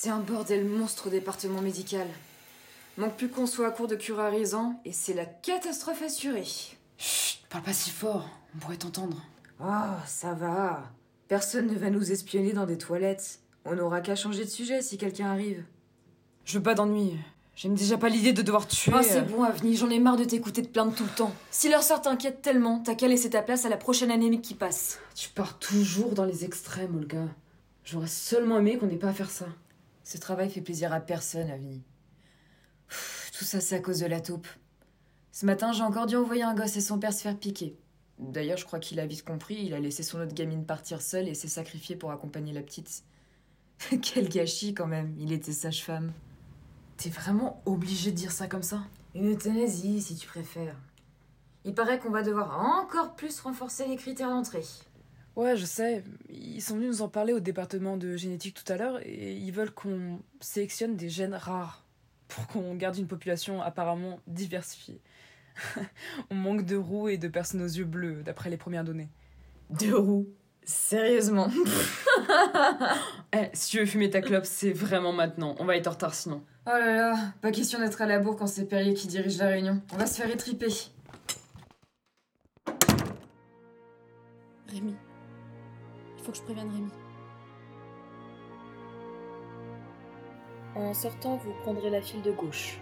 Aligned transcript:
C'est 0.00 0.10
un 0.10 0.20
bordel 0.20 0.64
monstre 0.64 1.08
au 1.08 1.10
département 1.10 1.60
médical. 1.60 2.06
Manque 2.98 3.16
plus 3.16 3.28
qu'on 3.28 3.48
soit 3.48 3.66
à 3.66 3.70
court 3.72 3.88
de 3.88 3.96
curarisant 3.96 4.80
et 4.84 4.92
c'est 4.92 5.12
la 5.12 5.24
catastrophe 5.24 6.02
assurée. 6.02 6.46
Chut, 6.98 7.40
parle 7.50 7.64
pas 7.64 7.72
si 7.72 7.90
fort, 7.90 8.30
on 8.54 8.58
pourrait 8.58 8.76
t'entendre. 8.76 9.20
Ah, 9.58 9.98
ça 10.06 10.34
va. 10.34 10.84
Personne 11.26 11.66
ne 11.66 11.74
va 11.74 11.90
nous 11.90 12.12
espionner 12.12 12.52
dans 12.52 12.64
des 12.64 12.78
toilettes. 12.78 13.40
On 13.64 13.74
n'aura 13.74 14.00
qu'à 14.00 14.14
changer 14.14 14.44
de 14.44 14.50
sujet 14.50 14.82
si 14.82 14.98
quelqu'un 14.98 15.32
arrive. 15.32 15.64
Je 16.44 16.58
veux 16.58 16.62
pas 16.62 16.74
d'ennui. 16.74 17.16
J'aime 17.56 17.74
déjà 17.74 17.98
pas 17.98 18.08
l'idée 18.08 18.32
de 18.32 18.42
devoir 18.42 18.68
tuer. 18.68 18.92
Ah, 18.94 19.02
c'est 19.02 19.22
bon, 19.22 19.42
Avni, 19.42 19.74
j'en 19.74 19.90
ai 19.90 19.98
marre 19.98 20.16
de 20.16 20.22
t'écouter 20.22 20.62
te 20.62 20.68
plaindre 20.68 20.94
tout 20.94 21.02
le 21.02 21.16
temps. 21.16 21.34
Si 21.50 21.68
leur 21.68 21.82
sort 21.82 22.02
t'inquiète 22.02 22.40
tellement, 22.40 22.78
t'as 22.84 22.94
qu'à 22.94 23.08
laisser 23.08 23.30
ta 23.30 23.42
place 23.42 23.64
à 23.64 23.68
la 23.68 23.76
prochaine 23.76 24.12
anémique 24.12 24.42
qui 24.42 24.54
passe. 24.54 25.00
Tu 25.16 25.28
pars 25.28 25.58
toujours 25.58 26.12
dans 26.12 26.24
les 26.24 26.44
extrêmes, 26.44 26.94
Olga. 26.94 27.24
J'aurais 27.84 28.06
seulement 28.06 28.58
aimé 28.60 28.78
qu'on 28.78 28.86
n'ait 28.86 28.94
pas 28.94 29.08
à 29.08 29.12
faire 29.12 29.30
ça. 29.30 29.46
Ce 30.08 30.16
travail 30.16 30.48
fait 30.48 30.62
plaisir 30.62 30.94
à 30.94 31.00
personne, 31.00 31.50
Avni. 31.50 31.82
Tout 33.36 33.44
ça, 33.44 33.60
c'est 33.60 33.76
à 33.76 33.80
cause 33.80 34.00
de 34.00 34.06
la 34.06 34.22
taupe. 34.22 34.48
Ce 35.32 35.44
matin, 35.44 35.70
j'ai 35.72 35.82
encore 35.82 36.06
dû 36.06 36.16
envoyer 36.16 36.44
un 36.44 36.54
gosse 36.54 36.78
et 36.78 36.80
son 36.80 36.98
père 36.98 37.12
se 37.12 37.20
faire 37.20 37.38
piquer. 37.38 37.76
D'ailleurs, 38.18 38.56
je 38.56 38.64
crois 38.64 38.78
qu'il 38.78 39.00
a 39.00 39.06
vite 39.06 39.22
compris, 39.22 39.56
il 39.56 39.74
a 39.74 39.80
laissé 39.80 40.02
son 40.02 40.18
autre 40.18 40.32
gamine 40.32 40.64
partir 40.64 41.02
seule 41.02 41.28
et 41.28 41.34
s'est 41.34 41.46
sacrifié 41.46 41.94
pour 41.94 42.10
accompagner 42.10 42.54
la 42.54 42.62
petite. 42.62 43.04
Quel 44.00 44.30
gâchis 44.30 44.72
quand 44.72 44.86
même, 44.86 45.14
il 45.18 45.30
était 45.30 45.52
sage-femme. 45.52 46.14
T'es 46.96 47.10
vraiment 47.10 47.62
obligé 47.66 48.10
de 48.10 48.16
dire 48.16 48.32
ça 48.32 48.46
comme 48.46 48.62
ça 48.62 48.80
Une 49.14 49.30
euthanasie, 49.32 50.00
si 50.00 50.16
tu 50.16 50.26
préfères. 50.26 50.80
Il 51.66 51.74
paraît 51.74 51.98
qu'on 51.98 52.08
va 52.08 52.22
devoir 52.22 52.58
encore 52.58 53.14
plus 53.14 53.38
renforcer 53.40 53.86
les 53.86 53.96
critères 53.96 54.30
d'entrée. 54.30 54.64
Ouais, 55.38 55.56
je 55.56 55.66
sais. 55.66 56.02
Ils 56.30 56.60
sont 56.60 56.74
venus 56.74 56.88
nous 56.88 57.02
en 57.02 57.08
parler 57.08 57.32
au 57.32 57.38
département 57.38 57.96
de 57.96 58.16
génétique 58.16 58.60
tout 58.60 58.72
à 58.72 58.76
l'heure 58.76 58.98
et 59.04 59.34
ils 59.34 59.52
veulent 59.52 59.70
qu'on 59.70 60.18
sélectionne 60.40 60.96
des 60.96 61.08
gènes 61.08 61.36
rares 61.36 61.84
pour 62.26 62.48
qu'on 62.48 62.74
garde 62.74 62.96
une 62.96 63.06
population 63.06 63.62
apparemment 63.62 64.18
diversifiée. 64.26 65.00
On 66.30 66.34
manque 66.34 66.64
de 66.64 66.74
roues 66.74 67.08
et 67.08 67.18
de 67.18 67.28
personnes 67.28 67.62
aux 67.62 67.68
yeux 67.68 67.84
bleus, 67.84 68.24
d'après 68.24 68.50
les 68.50 68.56
premières 68.56 68.82
données. 68.82 69.08
De 69.70 69.92
roues 69.94 70.26
Sérieusement 70.64 71.48
Eh, 73.32 73.48
si 73.52 73.70
tu 73.70 73.78
veux 73.78 73.86
fumer 73.86 74.10
ta 74.10 74.20
clope, 74.20 74.44
c'est 74.44 74.72
vraiment 74.72 75.12
maintenant. 75.12 75.54
On 75.60 75.64
va 75.64 75.76
être 75.76 75.86
en 75.86 75.92
retard 75.92 76.14
sinon. 76.14 76.42
Oh 76.66 76.70
là 76.70 76.96
là, 76.96 77.16
pas 77.42 77.52
question 77.52 77.78
d'être 77.78 78.02
à 78.02 78.06
la 78.06 78.18
bourre 78.18 78.36
quand 78.36 78.48
c'est 78.48 78.64
Perrier 78.64 78.94
qui 78.94 79.06
dirige 79.06 79.38
la 79.38 79.46
réunion. 79.46 79.80
On 79.92 79.98
va 79.98 80.06
se 80.06 80.20
faire 80.20 80.28
étriper. 80.28 80.66
Rémi. 84.66 84.96
Faut 86.28 86.32
que 86.32 86.38
je 86.40 86.42
prévienne 86.42 86.68
Rémi. 86.68 86.90
En 90.76 90.92
sortant, 90.92 91.36
vous 91.38 91.54
prendrez 91.62 91.88
la 91.88 92.02
file 92.02 92.20
de 92.20 92.32
gauche. 92.32 92.78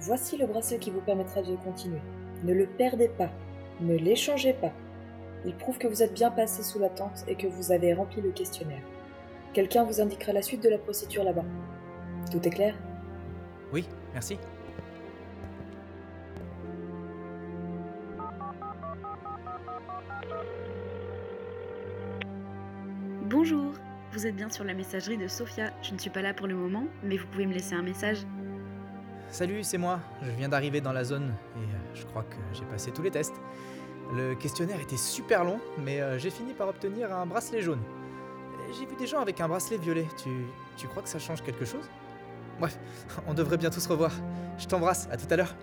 Voici 0.00 0.36
le 0.36 0.46
bracelet 0.48 0.80
qui 0.80 0.90
vous 0.90 1.00
permettra 1.00 1.42
de 1.42 1.54
continuer. 1.54 2.00
Ne 2.42 2.52
le 2.52 2.66
perdez 2.66 3.06
pas. 3.06 3.30
Ne 3.80 3.94
l'échangez 3.94 4.52
pas. 4.52 4.72
Il 5.44 5.54
prouve 5.54 5.78
que 5.78 5.86
vous 5.86 6.02
êtes 6.02 6.12
bien 6.12 6.32
passé 6.32 6.64
sous 6.64 6.80
la 6.80 6.88
tente 6.88 7.22
et 7.28 7.36
que 7.36 7.46
vous 7.46 7.70
avez 7.70 7.94
rempli 7.94 8.20
le 8.20 8.32
questionnaire. 8.32 8.82
Quelqu'un 9.52 9.84
vous 9.84 10.00
indiquera 10.00 10.32
la 10.32 10.42
suite 10.42 10.64
de 10.64 10.68
la 10.68 10.78
procédure 10.78 11.22
là-bas. 11.22 11.44
Tout 12.32 12.44
est 12.44 12.50
clair? 12.50 12.74
Oui, 13.72 13.86
merci. 14.12 14.38
Bonjour, 23.32 23.72
vous 24.12 24.26
êtes 24.26 24.36
bien 24.36 24.50
sur 24.50 24.62
la 24.62 24.74
messagerie 24.74 25.16
de 25.16 25.26
Sophia. 25.26 25.72
Je 25.80 25.94
ne 25.94 25.98
suis 25.98 26.10
pas 26.10 26.20
là 26.20 26.34
pour 26.34 26.46
le 26.46 26.54
moment, 26.54 26.84
mais 27.02 27.16
vous 27.16 27.26
pouvez 27.28 27.46
me 27.46 27.54
laisser 27.54 27.74
un 27.74 27.80
message. 27.80 28.18
Salut, 29.30 29.64
c'est 29.64 29.78
moi. 29.78 30.00
Je 30.20 30.30
viens 30.32 30.50
d'arriver 30.50 30.82
dans 30.82 30.92
la 30.92 31.02
zone 31.02 31.32
et 31.56 31.60
euh, 31.60 31.94
je 31.94 32.04
crois 32.04 32.24
que 32.24 32.36
j'ai 32.52 32.66
passé 32.66 32.90
tous 32.90 33.00
les 33.00 33.10
tests. 33.10 33.40
Le 34.12 34.34
questionnaire 34.34 34.78
était 34.80 34.98
super 34.98 35.44
long, 35.44 35.58
mais 35.78 36.02
euh, 36.02 36.18
j'ai 36.18 36.28
fini 36.28 36.52
par 36.52 36.68
obtenir 36.68 37.10
un 37.10 37.24
bracelet 37.24 37.62
jaune. 37.62 37.80
J'ai 38.78 38.84
vu 38.84 38.96
des 38.96 39.06
gens 39.06 39.20
avec 39.20 39.40
un 39.40 39.48
bracelet 39.48 39.78
violet. 39.78 40.04
Tu, 40.22 40.28
tu 40.76 40.86
crois 40.86 41.02
que 41.02 41.08
ça 41.08 41.18
change 41.18 41.42
quelque 41.42 41.64
chose? 41.64 41.88
Bref, 42.60 42.78
on 43.26 43.32
devrait 43.32 43.56
bientôt 43.56 43.80
se 43.80 43.88
revoir. 43.88 44.12
Je 44.58 44.66
t'embrasse, 44.66 45.08
à 45.10 45.16
tout 45.16 45.28
à 45.30 45.36
l'heure. 45.36 45.54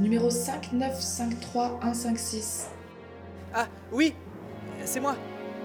Numéro 0.00 0.30
5953156. 0.30 2.70
Ah, 3.56 3.68
oui 3.92 4.12
C'est 4.84 4.98
moi 4.98 5.14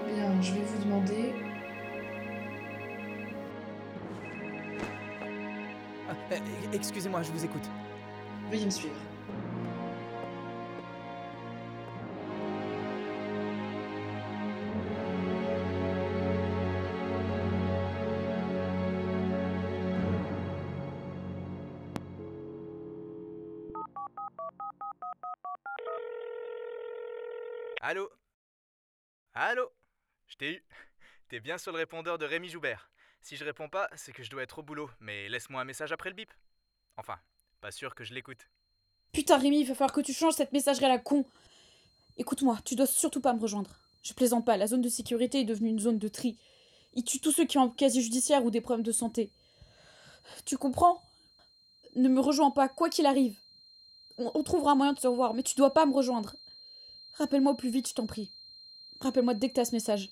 Bien, 0.06 0.40
je 0.40 0.52
vais 0.52 0.60
vous 0.60 0.84
demander. 0.84 1.32
Ah, 6.08 6.14
euh, 6.32 6.36
Excusez-moi, 6.72 7.22
je 7.22 7.32
vous 7.32 7.44
écoute. 7.44 7.68
Veuillez 8.48 8.66
me 8.66 8.70
suivre. 8.70 8.94
Allô? 27.82 28.10
Allô? 29.32 29.70
Je 30.26 30.36
t'ai 30.36 30.52
eu. 30.52 30.64
T'es 31.30 31.40
bien 31.40 31.56
sur 31.56 31.72
le 31.72 31.78
répondeur 31.78 32.18
de 32.18 32.26
Rémi 32.26 32.50
Joubert. 32.50 32.90
Si 33.22 33.36
je 33.36 33.44
réponds 33.44 33.70
pas, 33.70 33.88
c'est 33.96 34.12
que 34.12 34.22
je 34.22 34.28
dois 34.28 34.42
être 34.42 34.58
au 34.58 34.62
boulot, 34.62 34.90
mais 35.00 35.30
laisse-moi 35.30 35.62
un 35.62 35.64
message 35.64 35.90
après 35.90 36.10
le 36.10 36.14
bip. 36.14 36.30
Enfin, 36.98 37.18
pas 37.62 37.70
sûr 37.70 37.94
que 37.94 38.04
je 38.04 38.12
l'écoute. 38.12 38.50
Putain, 39.12 39.38
Rémi, 39.38 39.60
il 39.60 39.66
va 39.66 39.74
falloir 39.74 39.94
que 39.94 40.02
tu 40.02 40.12
changes 40.12 40.34
cette 40.34 40.52
messagerie 40.52 40.84
à 40.84 40.88
la 40.90 40.98
con. 40.98 41.24
Écoute-moi, 42.18 42.58
tu 42.66 42.74
dois 42.74 42.86
surtout 42.86 43.22
pas 43.22 43.32
me 43.32 43.40
rejoindre. 43.40 43.80
Je 44.02 44.12
plaisante 44.12 44.44
pas, 44.44 44.58
la 44.58 44.66
zone 44.66 44.82
de 44.82 44.90
sécurité 44.90 45.40
est 45.40 45.44
devenue 45.44 45.70
une 45.70 45.80
zone 45.80 45.98
de 45.98 46.08
tri. 46.08 46.36
Ils 46.92 47.04
tuent 47.04 47.20
tous 47.20 47.32
ceux 47.32 47.46
qui 47.46 47.56
ont 47.56 47.62
un 47.64 47.70
casier 47.70 48.02
judiciaire 48.02 48.44
ou 48.44 48.50
des 48.50 48.60
problèmes 48.60 48.84
de 48.84 48.92
santé. 48.92 49.32
Tu 50.44 50.58
comprends? 50.58 51.02
Ne 51.96 52.10
me 52.10 52.20
rejoins 52.20 52.50
pas, 52.50 52.68
quoi 52.68 52.90
qu'il 52.90 53.06
arrive. 53.06 53.38
On, 54.18 54.30
on 54.34 54.42
trouvera 54.42 54.72
un 54.72 54.74
moyen 54.74 54.92
de 54.92 55.00
se 55.00 55.08
revoir, 55.08 55.32
mais 55.32 55.42
tu 55.42 55.54
dois 55.54 55.72
pas 55.72 55.86
me 55.86 55.94
rejoindre. 55.94 56.36
Rappelle-moi 57.20 57.52
au 57.52 57.54
plus 57.54 57.68
vite, 57.68 57.86
je 57.86 57.92
t'en 57.92 58.06
prie. 58.06 58.32
Rappelle-moi 59.02 59.34
dès 59.34 59.50
que 59.50 59.54
t'as 59.56 59.66
ce 59.66 59.74
message. 59.74 60.10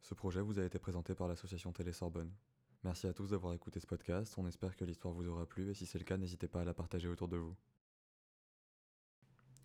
Ce 0.00 0.14
projet 0.14 0.40
vous 0.40 0.58
a 0.58 0.64
été 0.64 0.78
présenté 0.78 1.14
par 1.14 1.28
l'association 1.28 1.70
Télé 1.74 1.92
Sorbonne. 1.92 2.32
Merci 2.82 3.06
à 3.08 3.12
tous 3.12 3.28
d'avoir 3.28 3.52
écouté 3.52 3.78
ce 3.78 3.86
podcast, 3.86 4.36
on 4.38 4.46
espère 4.46 4.74
que 4.74 4.86
l'histoire 4.86 5.12
vous 5.12 5.28
aura 5.28 5.44
plu 5.44 5.68
et 5.70 5.74
si 5.74 5.84
c'est 5.84 5.98
le 5.98 6.04
cas, 6.04 6.16
n'hésitez 6.16 6.48
pas 6.48 6.62
à 6.62 6.64
la 6.64 6.72
partager 6.72 7.08
autour 7.08 7.28
de 7.28 7.36
vous. 7.36 7.54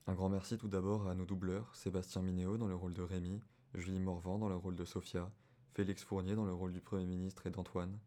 Un 0.06 0.16
grand 0.16 0.28
merci 0.28 0.58
tout 0.58 0.68
d'abord 0.68 1.08
à 1.08 1.16
nos 1.16 1.26
doubleurs, 1.26 1.74
Sébastien 1.74 2.22
Minéo 2.22 2.58
dans 2.58 2.68
le 2.68 2.76
rôle 2.76 2.94
de 2.94 3.04
Rémi, 3.04 3.42
Julie 3.74 4.02
Morvan 4.02 4.38
dans 4.38 4.50
le 4.50 4.58
rôle 4.58 4.76
de 4.76 4.84
Sophia, 4.84 5.32
Félix 5.72 6.04
Fournier 6.04 6.36
dans 6.36 6.46
le 6.46 6.54
rôle 6.54 6.74
du 6.74 6.82
Premier 6.82 7.06
ministre 7.06 7.48
et 7.48 7.52
d'Antoine, 7.52 7.98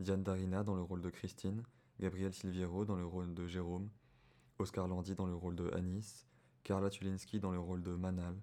Diane 0.00 0.24
Darina 0.24 0.64
dans 0.64 0.74
le 0.74 0.82
rôle 0.82 1.02
de 1.02 1.08
Christine, 1.08 1.62
Gabriel 2.00 2.34
Silviero 2.34 2.84
dans 2.84 2.96
le 2.96 3.06
rôle 3.06 3.32
de 3.32 3.46
Jérôme, 3.46 3.88
Oscar 4.58 4.88
Landy 4.88 5.14
dans 5.14 5.26
le 5.26 5.36
rôle 5.36 5.54
de 5.54 5.70
Anis, 5.70 6.26
Carla 6.64 6.90
Tulinski 6.90 7.38
dans 7.38 7.52
le 7.52 7.60
rôle 7.60 7.84
de 7.84 7.92
Manal, 7.92 8.34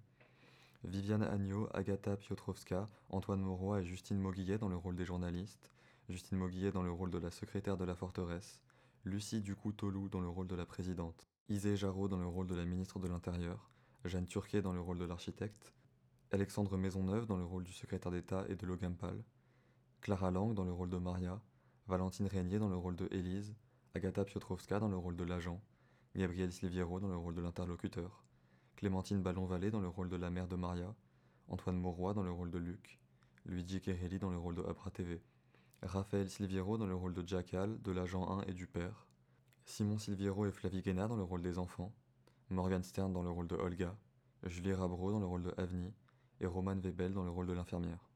Viviane 0.85 1.23
Agneau, 1.23 1.67
Agatha 1.73 2.15
Piotrowska, 2.15 2.89
Antoine 3.09 3.41
Mauroy 3.41 3.81
et 3.81 3.85
Justine 3.85 4.17
Mauguillet 4.17 4.57
dans 4.57 4.69
le 4.69 4.77
rôle 4.77 4.95
des 4.95 5.03
journalistes, 5.03 5.73
Justine 6.07 6.37
Mauguillet 6.37 6.71
dans 6.71 6.83
le 6.83 6.91
rôle 6.91 7.11
de 7.11 7.17
la 7.17 7.31
secrétaire 7.31 7.75
de 7.75 7.83
la 7.83 7.95
forteresse, 7.95 8.61
Lucie 9.03 9.41
Ducou-Tolou 9.41 10.07
dans 10.07 10.21
le 10.21 10.29
rôle 10.29 10.47
de 10.47 10.55
la 10.55 10.65
présidente, 10.65 11.27
Isée 11.49 11.75
Jarreau 11.75 12.07
dans 12.07 12.19
le 12.19 12.27
rôle 12.27 12.47
de 12.47 12.55
la 12.55 12.63
ministre 12.63 12.97
de 12.97 13.09
l'Intérieur, 13.09 13.69
Jeanne 14.05 14.25
Turquet 14.25 14.61
dans 14.61 14.73
le 14.73 14.79
rôle 14.79 14.99
de 14.99 15.05
l'architecte, 15.05 15.73
Alexandre 16.31 16.77
Maisonneuve 16.77 17.25
dans 17.25 17.37
le 17.37 17.43
rôle 17.43 17.65
du 17.65 17.73
secrétaire 17.73 18.11
d'État 18.11 18.45
et 18.47 18.55
de 18.55 18.65
Logan 18.65 18.95
Paul, 18.95 19.21
Clara 20.01 20.31
Lang 20.31 20.55
dans 20.55 20.63
le 20.63 20.73
rôle 20.73 20.89
de 20.89 20.97
Maria, 20.97 21.39
Valentine 21.85 22.25
Régnier 22.25 22.57
dans 22.57 22.69
le 22.69 22.75
rôle 22.75 22.95
de 22.95 23.07
Élise, 23.11 23.53
Agatha 23.93 24.25
Piotrowska 24.25 24.79
dans 24.79 24.87
le 24.87 24.97
rôle 24.97 25.15
de 25.15 25.23
l'agent, 25.23 25.61
Gabriel 26.15 26.51
Silviero 26.51 26.99
dans 26.99 27.07
le 27.07 27.17
rôle 27.17 27.35
de 27.35 27.41
l'interlocuteur, 27.41 28.23
Clémentine 28.77 29.21
Ballon-Vallée 29.21 29.69
dans 29.69 29.79
le 29.79 29.87
rôle 29.87 30.09
de 30.09 30.15
la 30.15 30.31
mère 30.31 30.47
de 30.47 30.55
Maria, 30.55 30.95
Antoine 31.49 31.77
Mauroy 31.77 32.15
dans 32.15 32.23
le 32.23 32.31
rôle 32.31 32.49
de 32.49 32.57
Luc, 32.57 32.99
Luigi 33.45 33.79
Kerelli 33.79 34.17
dans 34.17 34.31
le 34.31 34.39
rôle 34.39 34.55
de 34.55 34.63
Abra 34.63 34.89
TV, 34.89 35.21
Raphaël 35.83 36.31
Silviero 36.31 36.79
dans 36.79 36.87
le 36.87 36.95
rôle 36.95 37.13
de 37.13 37.27
Jackal, 37.27 37.79
de 37.79 37.91
l'agent 37.91 38.27
1 38.39 38.45
et 38.45 38.53
du 38.53 38.65
père, 38.65 39.05
Simon 39.65 39.99
Silviero 39.99 40.47
et 40.47 40.51
Flavie 40.51 40.81
Guéna 40.81 41.07
dans 41.07 41.17
le 41.17 41.23
rôle 41.23 41.43
des 41.43 41.59
enfants, 41.59 41.93
Morgan 42.49 42.81
Stern 42.81 43.13
dans 43.13 43.21
le 43.21 43.29
rôle 43.29 43.47
de 43.47 43.55
Olga, 43.55 43.95
Julie 44.45 44.73
Rabro 44.73 45.11
dans 45.11 45.19
le 45.19 45.27
rôle 45.27 45.43
de 45.43 45.53
Avni 45.57 45.93
et 46.39 46.47
Roman 46.47 46.75
Webel 46.77 47.13
dans 47.13 47.23
le 47.23 47.29
rôle 47.29 47.45
de 47.45 47.53
l'infirmière. 47.53 48.10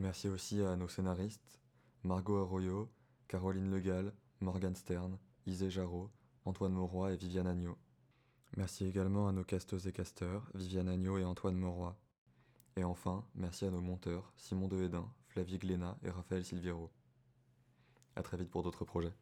Merci 0.00 0.28
aussi 0.28 0.62
à 0.62 0.76
nos 0.76 0.88
scénaristes, 0.88 1.60
Margot 2.04 2.38
Arroyo, 2.38 2.88
Caroline 3.28 3.70
Legal, 3.70 4.14
Morgan 4.40 4.74
Stern, 4.74 5.18
Isée 5.44 5.68
Jarreau, 5.68 6.10
Antoine 6.46 6.72
Mauroy 6.72 7.12
et 7.12 7.16
Viviane 7.18 7.46
Agneau. 7.46 7.76
Merci 8.56 8.86
également 8.86 9.28
à 9.28 9.32
nos 9.32 9.44
casteuses 9.44 9.86
et 9.86 9.92
casteurs, 9.92 10.50
Viviane 10.54 10.88
Agneau 10.88 11.18
et 11.18 11.24
Antoine 11.26 11.54
Mauroy. 11.54 11.94
Et 12.76 12.84
enfin, 12.84 13.26
merci 13.34 13.66
à 13.66 13.70
nos 13.70 13.82
monteurs, 13.82 14.32
Simon 14.38 14.68
Dehedin, 14.68 15.06
Flavie 15.26 15.58
Glénat 15.58 15.98
et 16.02 16.08
Raphaël 16.08 16.46
Silviero. 16.46 16.90
A 18.16 18.22
très 18.22 18.38
vite 18.38 18.48
pour 18.48 18.62
d'autres 18.62 18.86
projets. 18.86 19.12